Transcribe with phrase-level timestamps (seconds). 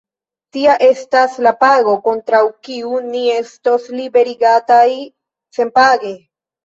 [0.55, 4.87] Tia estas la pago, kontraŭ kiu ni estos liberigataj
[5.59, 6.15] senpage!